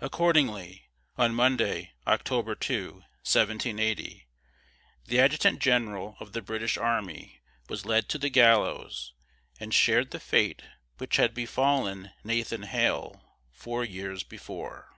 [0.00, 4.26] Accordingly, on Monday, October 2, 1780,
[5.04, 9.12] the adjutant general of the British army was led to the gallows,
[9.60, 10.62] and shared the fate
[10.96, 14.96] which had befallen Nathan Hale four years before.